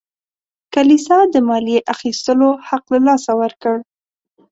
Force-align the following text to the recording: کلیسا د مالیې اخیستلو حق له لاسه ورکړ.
کلیسا 0.73 1.17
د 1.33 1.35
مالیې 1.47 1.79
اخیستلو 1.93 2.49
حق 2.67 2.83
له 2.93 2.99
لاسه 3.07 3.31
ورکړ. 3.41 3.75